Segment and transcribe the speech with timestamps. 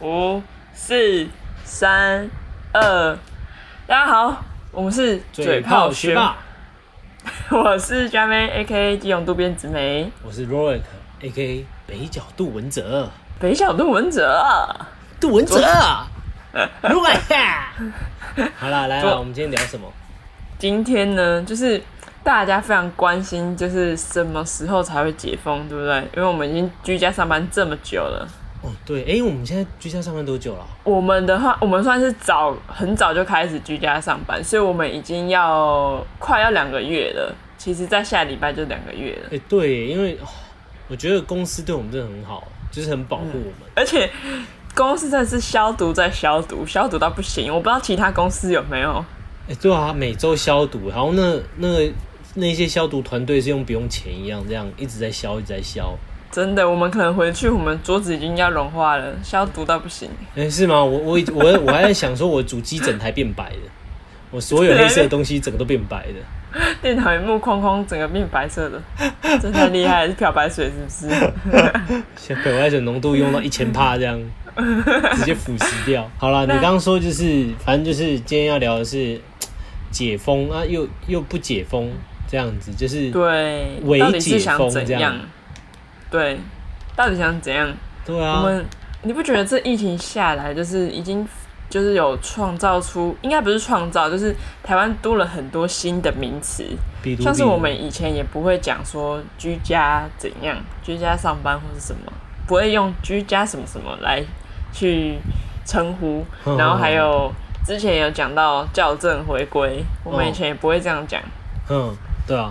[0.00, 0.42] 五、
[0.72, 1.28] 四、
[1.62, 2.30] 三、
[2.72, 3.14] 二，
[3.86, 4.42] 大家好，
[4.72, 6.38] 我们是嘴炮学霸，
[7.52, 10.80] 我是佳妹 A K A 基隆渡边直美，我是 Roic
[11.20, 14.42] A K A 北角杜文泽，北角杜文泽，
[15.20, 15.60] 杜文泽，
[16.80, 17.36] Roic，
[18.56, 19.86] 好了，来了，我们今天聊什么？
[20.58, 21.82] 今天呢，就是
[22.24, 25.98] 大家非常关心，就是什么时候才会解封，对不对？
[26.16, 28.26] 因为我们已经居家上班这么久了。
[28.62, 30.66] 哦，对，哎，我们现在居家上班多久了？
[30.84, 37.34] 我们的话，我们算是早很早就开始居家上班，所以我们已经要快要两个月了。
[37.56, 39.28] 其实，在下礼拜就两个月了。
[39.32, 40.18] 哎，对，因为
[40.88, 44.10] 我觉得公司对我们真的很好，就是很保护我们，而且
[44.74, 47.52] 公司真的是消毒在消毒，消毒到不行。
[47.52, 49.04] 我不知道其他公司有没有。
[49.48, 51.92] 哎，对啊，每周消毒，然后那那个
[52.34, 55.96] 那些消毒团队是用不用钱一样，这样一直在消，一直在消。
[56.30, 60.08] 真的，我们可能回去，我们桌子已经要融化了，消毒到不行。
[60.36, 60.82] 哎，是吗？
[60.82, 63.70] 我我我我还在想说，我主机整台变白了，
[64.30, 68.80] 我所有黑色的东西整个都变白的，电脑屏幕框框整个变白色的，
[69.40, 72.34] 真太厉害，是漂白水是不是？
[72.34, 74.20] 漂白水浓度用到一千帕这样，
[75.16, 76.08] 直接腐蚀掉。
[76.16, 79.20] 好了，你刚刚说就是，反正就是今天要聊的是。
[79.92, 81.90] 解封啊，又又不解封，
[82.28, 85.16] 这样子就是对，伪解封这样。
[86.10, 86.40] 对，
[86.96, 87.72] 到底想怎样？
[88.04, 88.66] 对啊，我们
[89.02, 91.26] 你不觉得这疫情下来，就是已经
[91.68, 96.64] 就是有创造出，应该不是创造，就是台湾多了很多新的名词，
[97.20, 102.12] 像是我们以前也不会讲说居家怎样，居家上班或是什么，
[102.46, 104.22] 不会用居家什么什么来
[104.72, 105.18] 去
[105.64, 106.24] 称呼，
[106.58, 107.32] 然后还有。
[107.62, 111.20] 之前有讲到校正回归，我们以前也不会这样讲。
[111.68, 111.94] 嗯，
[112.26, 112.50] 对啊，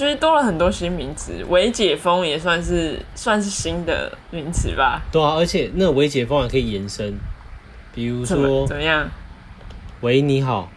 [0.00, 5.02] 就是多了很多新名词，微解封也算是算是新的名词吧。
[5.12, 7.18] 对啊，而且那微解封还可以延伸，
[7.94, 9.06] 比如说怎么样？
[10.00, 10.70] 喂，你好。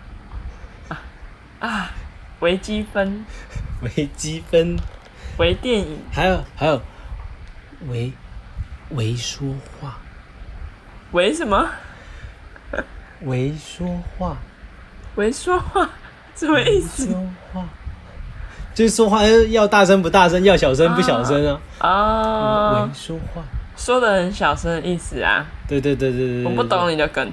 [0.89, 1.01] 啊
[1.61, 1.91] 啊，
[2.41, 3.25] 微积分，
[3.79, 4.75] 微积分，
[5.37, 6.81] 微电影，还有还有，
[7.87, 8.11] 微
[8.89, 9.47] 微说
[9.79, 9.99] 话，
[11.13, 11.69] 微什么？
[13.21, 13.87] 微说
[14.17, 14.35] 话，
[15.15, 15.89] 微说话
[16.35, 17.07] 什么意思？
[17.07, 17.69] 说话
[18.73, 21.59] 就是说话要大声不大声，要小声不小声啊。
[21.79, 23.41] 啊，微说话，
[23.77, 25.45] 说的很小声的意思啊。
[25.67, 27.31] 对对对对对，我不懂你的梗。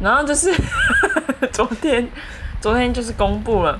[0.00, 0.52] 然后就是
[1.52, 2.08] 昨天，
[2.60, 3.78] 昨天就是公布了。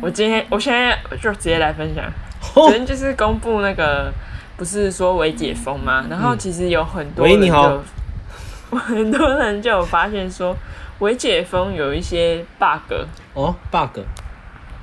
[0.00, 2.04] 我今天，我现在就直接来分享。
[2.54, 4.12] 昨天就是公布那个，
[4.56, 6.06] 不是说微解封吗？
[6.08, 7.82] 然后其实有很多喂，你好。
[8.70, 10.56] 很多人就有发现说，
[11.00, 12.92] 微解封有一些 bug
[13.34, 14.00] 哦，bug，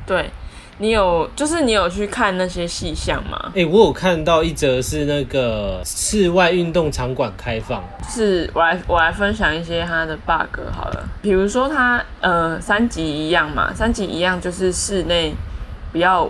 [0.05, 0.29] 对
[0.79, 3.51] 你有，就是你有去看那些细项吗？
[3.55, 15.33] 哎，我有看到一则是那个室外运动场馆开放，是我来我来分享一些它的 bug 好了，比如说它呃三级一样嘛，三级一样就是室内
[15.91, 16.27] 不要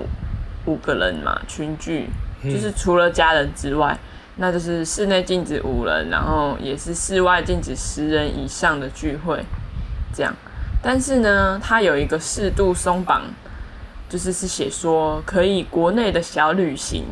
[0.66, 2.10] 五个人嘛，群聚，
[2.44, 3.98] 就是除了家人之外。
[4.36, 9.40] 那就是室内禁止五人，然后也是室外禁止十人以上的聚会，
[10.12, 10.34] 这样。
[10.82, 13.22] 但是呢，它有一个适度松绑，
[14.14, 17.04] 就是是写说可以国内的小旅行，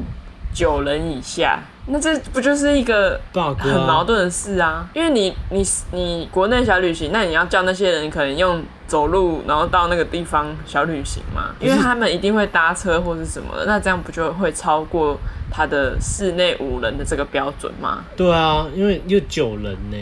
[0.53, 1.59] 九人以下。
[1.87, 4.87] 那这不就是一个很矛盾的事啊？
[4.93, 11.55] 因为你你你国内小旅行，那你要叫那些人可能用走路，然后到那个地方小旅行嘛？
[11.59, 15.17] 因为他们一定会搭车或是什么的，那这样不就会超过
[15.49, 18.05] 他的室内五人的这个标准吗？
[18.15, 19.97] 对啊，因为又九人呢，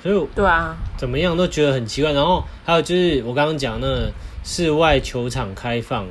[0.00, 2.12] 所以对啊，怎么样都觉得很奇怪。
[2.12, 4.06] 然后还有就是我刚刚讲那
[4.42, 6.06] 室外球场开放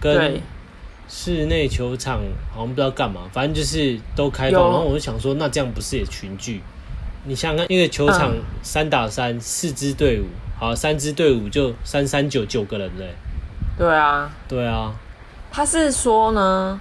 [0.00, 0.40] 跟。
[1.06, 2.18] 室内球场
[2.50, 4.58] 好像不知道干嘛，反正就是都开放。
[4.58, 6.62] 然后我就想说，那这样不是也群聚？
[7.24, 8.32] 你想想看，一个球场
[8.62, 10.24] 三打三，四支队伍，
[10.58, 13.14] 好，三支队伍就三三九九个人嘞。
[13.76, 14.94] 对啊，对啊。
[15.52, 16.80] 他是说呢，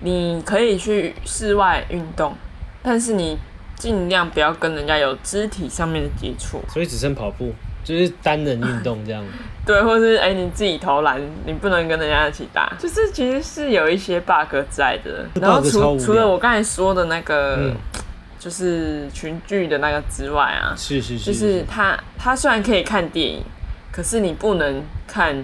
[0.00, 2.32] 你可以去室外运动，
[2.80, 3.36] 但是你
[3.76, 6.60] 尽量不要跟人家有肢体上面的接触。
[6.72, 7.52] 所以只剩跑步。
[7.84, 9.22] 就是单人运动这样，
[9.64, 15.26] 对，或是哎你自己投篮，你不能跟人家一起打，就是其实是有一些 bug 在的。
[15.40, 17.70] 然后除除了我刚才说的那个，
[18.38, 23.42] 就是群聚的那个之外啊，是是是，就是他他虽然可以看电影，
[23.92, 25.36] 可是你不能看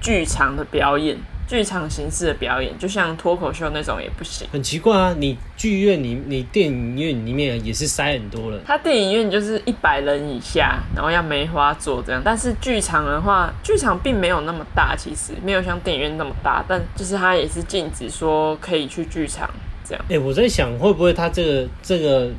[0.00, 1.18] 剧场的表演。
[1.48, 4.46] 剧场形式的表演，就像脱口秀那种也不行。
[4.52, 8.60] 很奇怪啊，你剧院、你你电影院里面也是塞很多人。
[8.66, 12.20] 他电影院就是一百人以下，然后要梅花座这样。
[12.22, 19.48] 但是剧场的话，剧场并没有那么大，其实没有像电影院那么大，但就是他也是禁止说可以去剧场
[19.82, 20.04] 这样。
[20.10, 22.30] 哎，我在想会不会他这个这个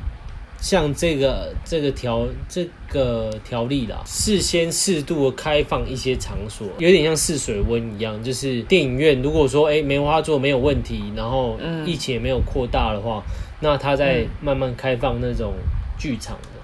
[0.60, 13.22] 像这个这个条这个条例啦，事先适度的开放一些场所，有点像试水温一样，就是电影院如果说哎梅花座没有问题，然后疫情也没有扩大的话，
[13.60, 15.54] 那他再慢慢开放那种
[15.98, 16.60] 剧场的，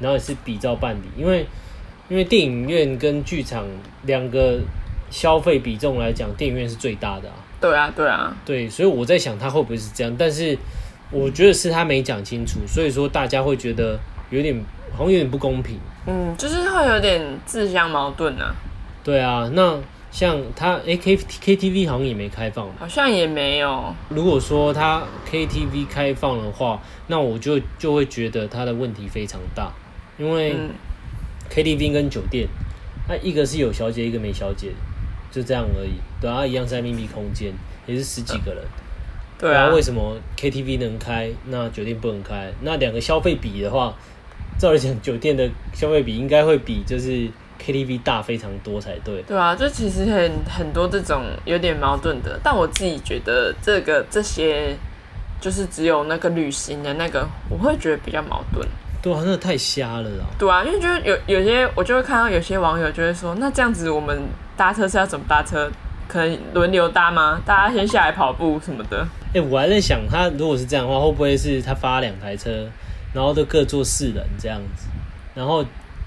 [0.00, 1.46] 然后也是比照办理，因为
[2.08, 3.64] 因为电影院跟剧场
[4.02, 4.58] 两个
[5.10, 7.36] 消费比重来讲，电影院是最大的啊。
[7.60, 10.56] 对啊，对啊，对，所以我在想他会不会是这样，但是
[11.10, 13.98] 我觉得是他没讲清楚，所以说大家会觉得
[14.30, 14.54] 有点
[14.92, 15.78] 好像有点不公平。
[16.06, 18.54] 嗯，就是会有点自相矛盾啊。
[19.02, 19.78] 对啊，那
[20.10, 23.94] 像他哎 K K T V 好像也没开放，好像也没有。
[24.08, 29.72] 如果说他 K T V 开放的话，那我就就会觉得他的问题非常大，
[30.18, 30.56] 因为
[31.50, 32.48] K T V 跟酒店，
[33.08, 34.72] 那一个是有小姐，一个没小姐。
[35.30, 35.90] 就这样而已，
[36.22, 37.52] 对啊，一样在秘密空间，
[37.86, 38.64] 也是十几个人。
[39.38, 42.52] 对啊，为什么 KTV 能开，那酒店不能开？
[42.62, 43.94] 那两个消费比的话，
[44.58, 47.28] 照理讲，酒店的消费比应该会比就是
[47.64, 49.22] KTV 大非常多才对。
[49.22, 54.76] 对啊，就其实很很多这种有点矛盾的，但我自己觉得这个这些
[55.40, 58.66] 就是只有那个旅行的那个，我会觉得比较矛盾。
[59.00, 60.24] 对啊，那太瞎了啦。
[60.38, 64.20] 对啊，因为就是有有些我就会看到有些网友就会说，那这样子我们。
[64.58, 65.70] 搭车是要怎么搭车？
[66.08, 67.38] 可能轮流搭吗？
[67.44, 69.06] 大家先下来跑步什么的。
[69.34, 72.66] 哎，我还在想，他如果是这样的话，会不会是他发两台车，
[73.12, 74.86] 然后都各坐四人这样子？
[75.34, 75.62] 然后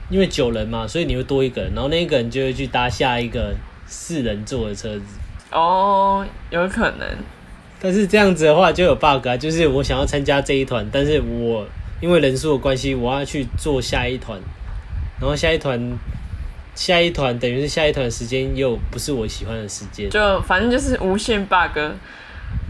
[0.10, 3.54] 因为九人嘛，所以你会多一个人，然后那一个人就会去搭下一个
[3.86, 5.04] 四人坐的车子。
[5.52, 7.08] 哦，有可能。
[7.80, 11.66] 但是这样子的话就有 bug 啊，就是我想要参加这一团，但是我
[12.02, 14.40] 因为人数的关系，我要去做下一团，
[15.20, 15.80] 然后下一团。
[16.76, 21.78] 下一团等于是下一团时间又不是我喜欢的时间，就反正就是无限 bug。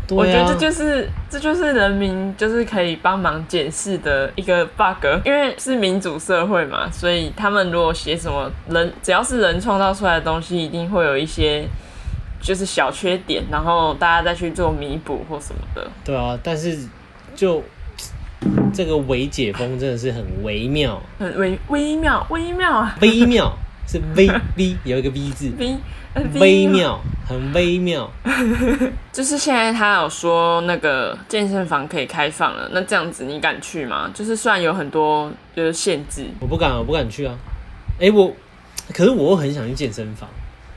[0.09, 11.63] 我觉得这就是这就是人民就是可以帮忙检视的一个 bug，因为是民主社会嘛，所以他们如果写什么人只要是人创造出来的东西，一定会有一些
[12.41, 15.89] 就是小缺点，然后大家再去做弥补或什么的。
[16.03, 16.77] 对啊，但是
[17.33, 17.63] 就
[18.73, 23.49] 这个微解封真的是很微妙，很微微妙微妙啊，微妙。
[23.91, 25.75] 是微微有一个 V 字，微
[26.39, 26.97] 微妙，
[27.27, 28.09] 很微妙。
[29.11, 34.09] 就是现在他有说那个健身房可以开放了，那这样子你敢去吗？
[34.13, 37.35] 就是虽然有很多就是限制，我不敢，我不敢去啊。
[37.99, 38.33] 哎，我
[38.93, 40.29] 可是我很想去健身房，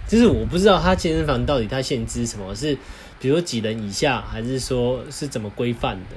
[0.09, 2.77] 就是我不知道他健身房到底他限制什么，是
[3.21, 6.17] 比如几人以下，还是说是怎么规范的？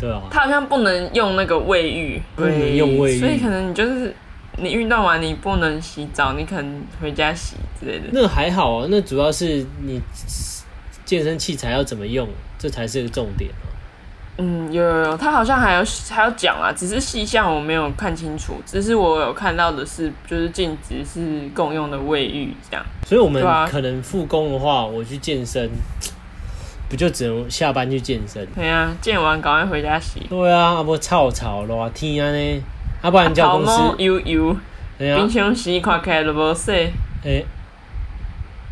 [0.00, 4.14] 对啊，他好像不能用那个卫浴，不能用卫浴，所以可能你就是。
[4.58, 8.06] 你运动完你不能洗澡，你可能回家洗之类的。
[8.12, 10.00] 那还好啊，那主要是你
[11.04, 12.26] 健身器材要怎么用，
[12.58, 13.50] 这才是个重点
[14.38, 22.84] 嗯，有有有，他好像还有还要讲啊，只是细项我没有看清楚，只是我有看到的是，就是禁止是共用的卫浴这样。
[23.06, 25.70] 所以我们可能复工的话，我去健身，
[26.90, 28.46] 不就只能下班去健身？
[28.54, 30.20] 对啊，健完赶快回家洗。
[30.28, 32.62] 对啊，啊不吵吵热天啊呢。
[33.06, 34.56] 要不然叫公司油油，
[34.98, 36.72] 冰箱洗看起来都无洗。
[37.24, 37.44] 哎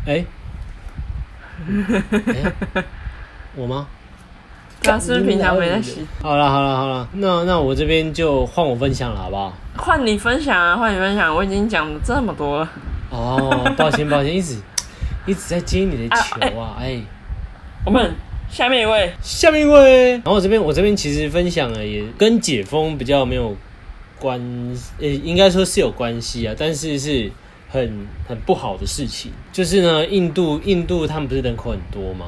[0.05, 0.25] 哎，
[3.55, 3.87] 我吗？
[4.83, 6.05] 他是不是平常没在洗？
[6.21, 9.53] 好了好了好了，那那我这边就换我分享了，好不好？
[9.77, 12.69] 换你分享啊，换你分享，我已经讲了这么多了。
[13.11, 14.57] 哦，抱歉抱歉，一直
[15.25, 16.99] 一直在接你的球啊，哎。
[17.85, 18.13] 我们
[18.49, 23.55] 下面一位，下面一位，然后这边我这边其实分享了，也跟解封比较没有。
[24.25, 24.41] 关
[24.99, 27.31] 呃，应该说是有关系啊，但是是
[27.69, 29.31] 很很不好的事情。
[29.53, 32.25] 就是呢，印度印度他们不是人口很多吗？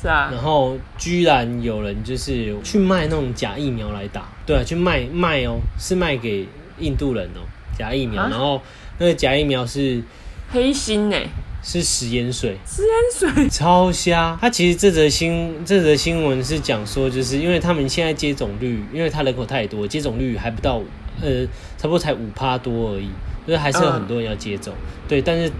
[0.00, 0.30] 是啊。
[0.32, 6.48] 然后居然有人就是去卖那种假疫苗来打，对啊，去卖卖哦，是卖给
[6.80, 7.46] 印度人哦，
[7.78, 8.28] 假疫苗。
[8.28, 8.60] 然后
[8.98, 10.02] 那个假疫苗是
[10.50, 11.16] 黑心呢，
[11.62, 14.36] 是食盐水，食盐水超瞎。
[14.40, 20.82] 他其实这则新这则新闻是讲说，就是因为他们现在接种率，因为他人口太多，接种率还不到。
[21.20, 23.10] 呃，差不多才五趴多而已，
[23.46, 24.72] 就是还是有很多人要接种，
[25.06, 25.52] 对，但是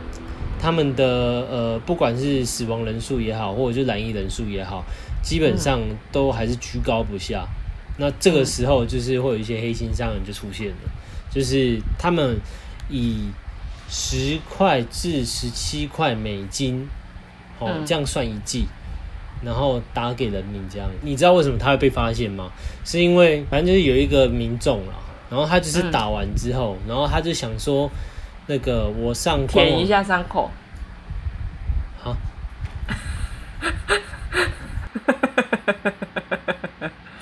[0.61, 1.04] 他们的
[1.50, 4.85] 呃，不管是死亡人数也好，或者就染疫人数也好，
[5.23, 5.80] 基本上
[6.11, 7.47] 都还是居高不下。
[7.99, 10.90] 那这个时候就是会有一些黑心商人就出现了，
[11.30, 12.38] 就是他们
[12.88, 13.28] 以
[13.88, 16.88] 十块至十七块美金，
[17.59, 18.64] 哦，这样算一剂，
[19.44, 20.88] 然后打给人民这样。
[21.02, 22.50] 你知道为什么他会被发现吗？
[22.85, 24.97] 是因为反正就是有一个民众啊。
[25.33, 27.91] 然后他就是打完之后，然后他就想说，
[28.49, 30.51] 那个我上舔一下伤口。
[32.03, 32.15] 好，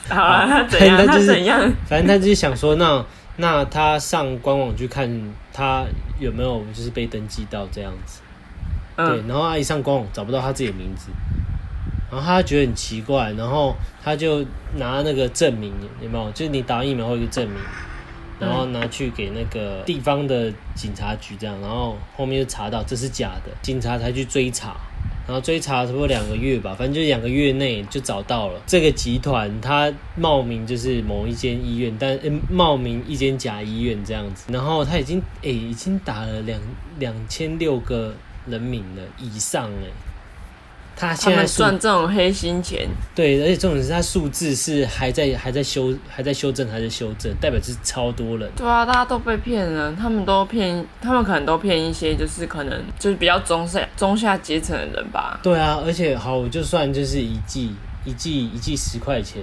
[0.08, 1.06] 好啊，他怎样？
[1.06, 1.72] 他怎样？
[1.86, 5.08] 反正他就是想说，那那他上官网去看
[5.52, 5.84] 他
[6.18, 8.22] 有没有就是被登记到这样子。
[8.96, 11.10] 对，然后他一上官网找不到他自己的名字，
[12.10, 16.28] 然后他觉得很奇怪，然后他就拿那个证明，有没有？
[16.32, 17.56] 就是你打疫苗会一个证明，
[18.40, 24.76] 然后拿去给那个地方的警察局这样，然后后面就查到这是假的，警察才去追查，
[25.26, 32.18] 然后追查差不多两个月吧，反正就两个月内就找到了这个集团，他冒名就是某一间医院，但
[32.50, 36.58] 冒名一间假医院这样子，然后他已经诶已经打了两
[36.98, 38.14] 两千六个。
[38.46, 39.86] 人民了以上哎，
[41.00, 48.50] 他现在赚这种黑心钱，对，而且重点是他数字是还在还在修还在修正还在修正，代表是超多人。
[48.54, 55.40] 对啊，大家都被骗了，他们都骗，他们可能都骗一些就是可能就是比较中下中下阶层的人吧。
[55.42, 59.40] 对啊，而且好，我就算就是一季一季一季十块钱，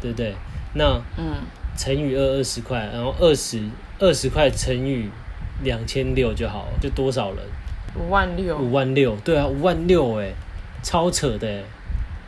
[0.00, 0.32] 对不对？
[0.74, 0.84] 那
[1.18, 1.34] 嗯，
[1.76, 3.60] 乘以二二十块，然后二十
[3.98, 5.10] 二十块乘以
[5.64, 7.38] 两千六就好，就多少人？
[7.98, 10.32] 五万六，五万六，对啊，五万六，哎，
[10.82, 11.62] 超扯的，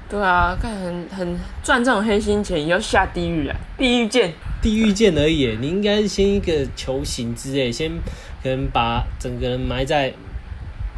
[0.08, 7.90] 对啊，看很很赚这种黑心钱，要下地狱啊，地狱剑，地狱剑而已，你应该先一个球形之类，先
[8.42, 10.12] 可能把整个人埋在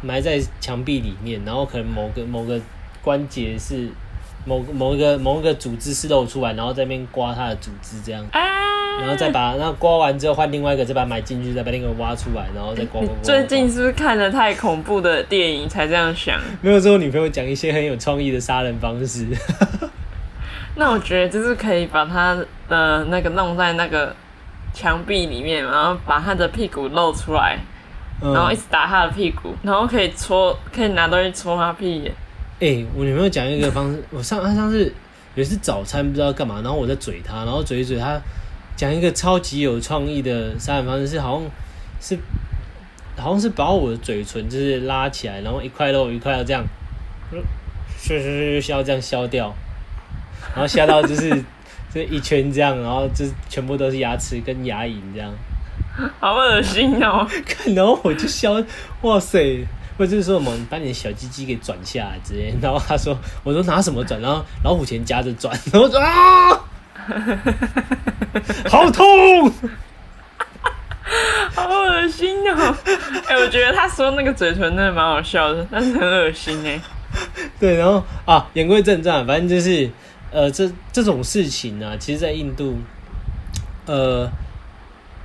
[0.01, 2.59] 埋在墙壁里面，然后可能某个某个
[3.01, 3.87] 关节是
[4.45, 8.25] 某某一个某一个组织是露出来，然后在那边刮他的组织这样。
[8.99, 13.01] 然后再把那刮完之后换另外一个，再把它买进去，再把另一个挖出来，然后再刮。
[13.21, 16.39] 最近是不是看的太恐怖的电影才这样想？
[16.61, 19.27] 没有，之后女朋友讲一些很有创意的杀人方式。
[20.75, 22.37] 那我觉得就是可以把他
[22.67, 24.13] 的那个弄在那个
[24.73, 27.57] 墙壁里面，然后把他的屁股露出来，
[28.21, 32.11] 然后一直打他的屁股，然后可以戳，可以拿东西戳他屁眼。
[32.59, 34.91] 哎，我女朋友讲一个方式，我上她上次
[35.35, 38.19] 有一次早餐不知道干嘛，然后我在嘴她，然后嘴一嘴他。
[38.75, 41.51] 讲一个超级有创意的杀人方式，是好像
[42.01, 42.17] 是
[43.17, 46.63] 好像是把我的嘴唇就是拉起来，然后一块肉一块肉这样，
[47.97, 49.53] 削削削削这样削掉，
[50.53, 51.43] 然后削到就是
[51.93, 55.31] 这一圈这样，然后就全部都是牙齿跟牙龈这样，
[56.19, 57.25] 好恶心哦！
[57.45, 58.65] 看，然后我就削，
[59.03, 59.65] 哇塞！
[59.97, 64.19] 或者是说我们把你的小鸡鸡给转下来之类，然后他说，我说拿什么转？
[64.19, 66.61] 然后老虎钳夹着转，然后说啊。
[68.69, 69.51] 好痛，
[71.53, 72.75] 好恶心哦！
[73.27, 76.79] 哎，我觉得他说那个嘴唇真的蛮好笑的，但是很恶心哎。
[77.59, 79.89] 对，然后啊，言归正传，反正就是
[80.31, 82.79] 呃，这这种事情呢，其实，在印度，
[83.85, 84.29] 呃，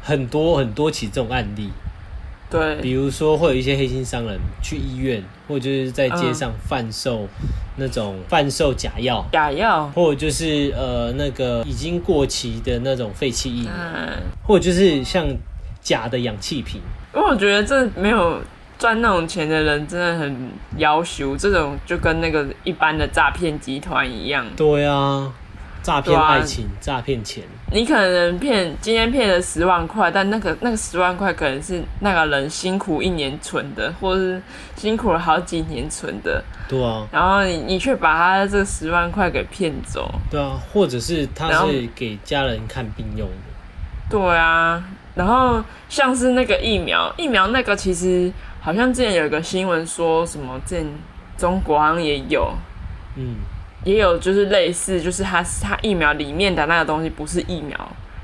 [0.03, 1.73] 很多很多起这种案例。
[2.51, 7.29] 对，比如说会有一些黑心商人去医院，或者就是在街上贩售
[7.77, 13.73] 那种贩售假药，假药，或者就是呃那个已经过期的那种废弃疫苗，
[14.43, 15.27] 或者就是像
[15.81, 16.81] 假的氧气瓶。
[17.15, 18.41] 因为我觉得这没有
[18.79, 24.45] 赚那种钱的人真的很要求，这种就跟那个一般的诈骗集团一样。
[24.57, 25.33] 对啊。
[25.83, 27.43] 诈骗爱情，诈骗钱。
[27.73, 34.41] 你可能骗今天骗了十万块，但那个那个十万块可能是那个人辛苦一年存的，或是
[34.77, 36.43] 辛苦了好几年存的。
[36.69, 37.07] 对啊。
[37.11, 40.13] 然后你你却把他这十万块给骗走。
[40.31, 43.35] 对啊，或者是他是给家人看病用的。
[44.11, 44.83] 对啊，
[45.15, 50.85] 然后像是那个疫苗，疫苗那个其实好像之前有一个新闻说什么，这
[51.39, 52.53] 中国好像也有。
[53.17, 53.37] 嗯。
[53.85, 57.77] 也有就是类似，就是它它疫苗里面的那个东西不是疫苗，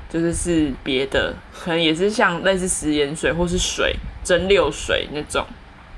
[0.09, 5.45] 就是是别的，可能也是像类似食盐水或是水蒸馏水那种。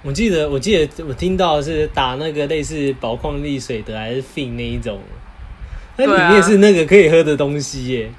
[0.02, 4.98] 我记得我记得我听到是打那个类似宝矿力水的还是 fin 那一种，
[5.98, 8.10] 那里面是那个可以喝的东西耶。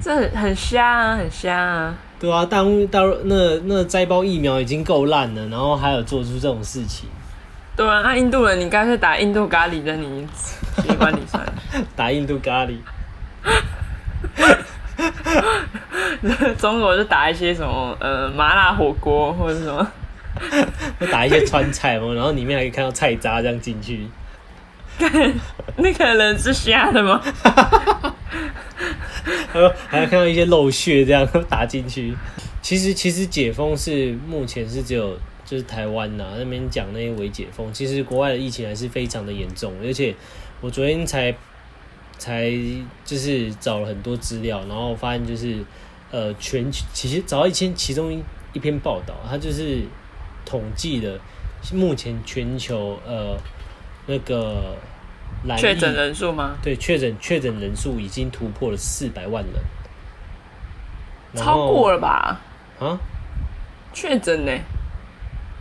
[0.00, 1.98] 这很很香啊，很香啊。
[2.18, 7.06] 对啊，大陆大陆那那摘包疫苗已经够烂了，然后还有做出这种事情。
[7.76, 10.26] 对啊，那印度人，你干脆打印度咖喱的，你
[10.82, 11.52] 喜欢你算了。
[11.94, 12.78] 打印度咖喱。
[16.56, 19.86] 中国就打一些什么呃麻辣火锅或者什么，
[21.12, 24.06] 打一些川菜嘛，然后里面还可以看到菜渣这样进去。
[25.76, 27.22] 那个人是瞎的吗？
[29.52, 32.16] 还有还要看到一些漏血这样打进去。
[32.62, 35.18] 其实其实解封是目前是只有。
[35.46, 40.14] 就是台湾呐，那边讲那些伪解封，其实国外的疫情还是非常的严重，而且
[40.60, 41.32] 我昨天才
[42.18, 42.50] 才
[43.04, 45.64] 就是找了很多资料，然后发现就是
[46.10, 48.20] 呃全其实找到一篇其中一
[48.52, 49.82] 一篇报道，它就是
[50.44, 51.18] 统计的
[51.72, 53.38] 目前全球呃
[54.06, 54.76] 那个
[55.56, 56.56] 确诊人数吗？
[56.62, 62.40] 对确诊确诊人数已经突破了四百万人，超后过了吧？
[62.80, 62.98] 啊
[63.92, 64.52] 确诊呢？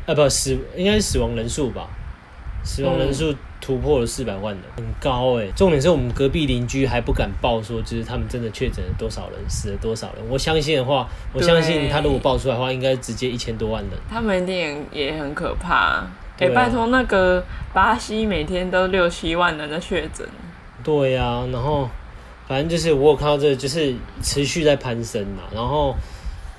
[0.05, 1.88] 啊不死应该是死亡人数吧，
[2.63, 10.24] 死亡人数突破了四百万的，很高哎、重点是我们隔壁邻居还不敢报说，就是他们真的确诊了多少人，死了多少人。
[10.29, 13.91] 我相信的话，我相信他如果报出来的话，应该直接一千多万人。
[14.09, 16.05] 他们一定也很可怕。
[16.38, 17.41] 哎、拜托，那个
[17.74, 20.27] 巴西每天都六七万人的确诊，
[20.83, 21.89] 对呀、然后
[22.45, 25.43] 反正就是我有看到这个，就是持续在攀升嘛。
[25.53, 25.95] 然后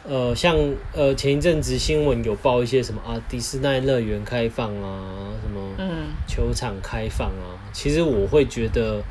[0.08, 0.56] 呃，像
[0.92, 5.88] 呃前一阵子新闻有报一些什么啊，迪士尼乐园开放啊，什么嗯，
[6.28, 9.02] 球场开放啊，其实我会觉得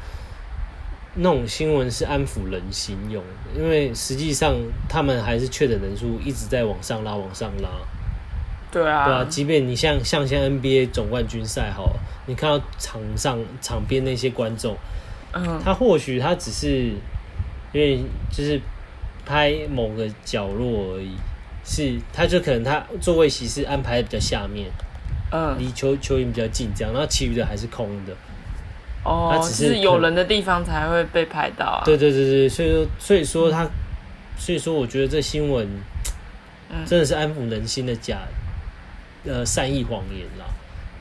[1.16, 4.56] 那种新闻是安抚人心用的，因为实际上
[4.88, 7.70] 他们还是确诊人数一直在往上拉，往上拉。
[8.72, 14.76] 对啊，对啊，即便你像像现在 NBA 总冠军赛好了，你看到场上场边那些观众。
[15.34, 16.92] 嗯，他或许他只是
[17.74, 18.00] 因为
[18.32, 18.60] 就是
[19.26, 21.16] 拍某个角落而已，
[21.66, 24.70] 是他就可能他座位席是安排在比较下面，
[25.32, 28.14] 嗯，离球球员比较近这样，然后其余的还是空的。
[29.04, 31.82] 哦，他只是是有人的地方才会被拍到啊。
[31.84, 33.68] 对对对对，所以说所以说他，
[34.38, 35.68] 所以说我觉得这新闻
[36.70, 38.20] 嗯真的是安抚人心的假
[39.26, 40.46] 呃善意谎言啦。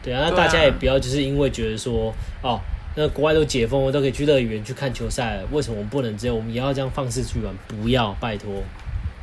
[0.02, 2.58] 对啊，那大家也不要就是因为觉得说哦。
[2.96, 6.36] 那国外都解封了，都可以去乐园去看球赛了，为什么我们不能这样？
[6.36, 7.54] 我们也要这样放肆去玩？
[7.66, 8.50] 不要，拜托。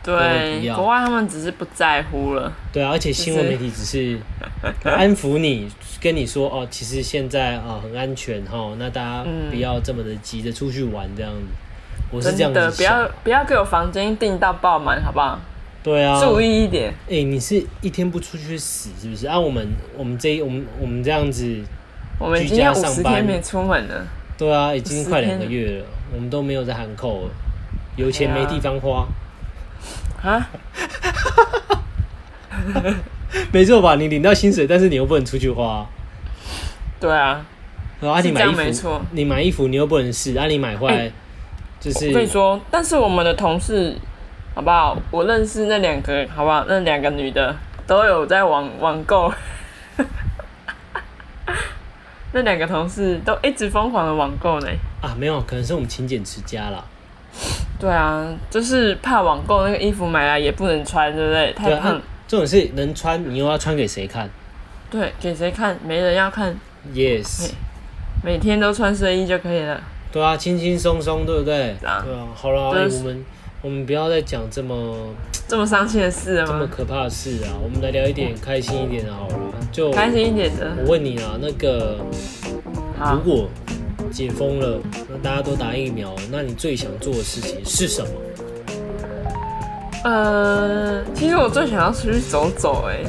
[0.04, 2.52] 对，国外他们只是不在乎了。
[2.74, 4.18] 对啊，而且新闻媒体只是
[4.84, 5.70] 安抚你，
[6.02, 11.40] 跟你说哦，其实现在啊、很安全哈，那大家嗯不要这么的急着出去玩这样子。
[12.12, 15.40] 我是这样子的，不要不要给我房间订到爆满，好不好？
[15.84, 16.92] 对啊，注意一点。
[17.08, 19.28] 哎、你是一天不出去死是不是？
[19.28, 21.62] 按、我们我们这一我们我们这样子，
[22.22, 24.06] 我们已经要五十天没出门了。
[24.38, 27.30] 对啊，已经快10天两个月了，我们都没有在喊扣了，
[27.96, 29.08] 有钱没地方花，
[30.24, 30.50] 啊，
[33.52, 33.96] 没错吧？
[33.96, 35.86] 你领到薪水，但是你又不能出去花。
[37.00, 37.46] 对啊，
[38.00, 41.12] 然后啊，是这样你买衣服，你买衣服你又不能试，啊，你买回来、哎
[41.80, 43.96] 就是我跟你说，但是我们的同事，
[44.54, 44.96] 好不好？
[45.10, 46.64] 我认识那两个，好不好？
[46.68, 47.56] 那两个女的
[47.88, 49.34] 都有在网网购，
[52.34, 54.68] 那两个同事都一直疯狂的网购呢。
[55.02, 56.84] 啊，没有，可能是我们勤俭持家啦。
[57.80, 61.54] 对啊，就是怕网购那个衣服买来也不能穿，对不对？
[61.54, 64.30] 太对啊胖，，这种是能穿，你又要穿给谁看
[64.90, 65.78] 对，给谁看？
[65.86, 66.54] 没人要看
[66.94, 67.52] ，？Yes，
[68.24, 69.82] 每天都穿睡衣就可以了。
[70.12, 71.76] 对啊，轻轻松松，对不对？
[71.80, 73.26] 对啊啊，好了，我们
[73.62, 75.08] 我们不要再讲这么
[75.52, 76.54] 这么伤心的事了吗？
[76.54, 79.36] 这么可怕的事啊，我们来聊一点开心一点的好了。
[79.70, 80.72] 就开心一点的。
[80.78, 81.98] 我问你啊，那个
[82.98, 83.50] 如，果
[84.14, 88.10] 解封了，那大家都打疫苗，那你最想做的事情是什么？
[90.06, 93.04] 呃，其实我最想要出去走走，哎，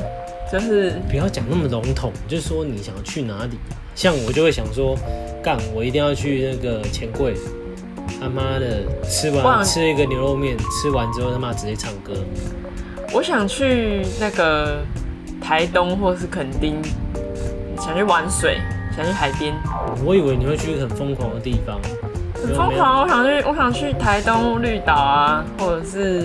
[0.53, 3.57] 就是不要讲那么笼统，就是说你想去哪里。
[3.95, 4.99] 像我就会想说，
[5.45, 7.37] 干，我一定要去那个钱柜，
[8.23, 12.13] 他妈的吃完哇吃一个牛肉面，吃完之后他妈直接唱歌。
[13.13, 14.81] 我想去那个
[15.41, 16.81] 台东或是垦丁，
[17.77, 18.59] 想去玩水，
[18.97, 19.53] 想去海边。
[20.05, 21.81] 我以为你会去一个很疯狂的地方，
[22.35, 26.25] 很疯狂，我想去，我想去台东绿岛啊，或者是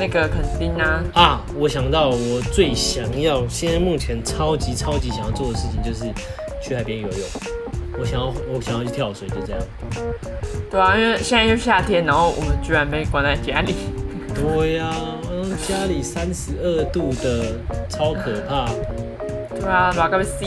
[0.00, 1.04] 那个垦丁啊。
[1.14, 1.40] 啊！
[1.56, 6.12] 我想到我最想要，现在目前超级超级想要做的事情就是
[6.60, 7.20] 去海边游泳。
[7.98, 9.60] 我想要，我想要去跳水，就这样。
[10.70, 13.74] 对啊，因为现在又夏天，然后我们居然被关在家里。
[14.34, 14.90] 对呀、
[15.30, 17.56] 嗯，家里三十二度的，
[17.88, 18.66] 超可怕。
[19.58, 20.44] 对啊，把个死。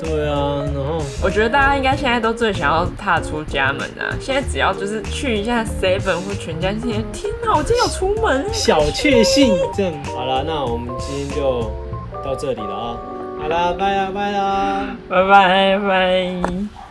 [0.00, 4.14] 对啊，然后我觉得大家应该现在都最想要踏出家门啊！
[4.20, 7.02] 现在只要就是去一下 Seven 或全家，天
[7.42, 11.68] 哪，我今天有出门欸小确幸，这样好了，那我们今天就
[12.24, 12.96] 到这里了啊。
[13.40, 14.86] 好啦，拜啦拜啦。
[15.08, 16.87] 拜拜拜。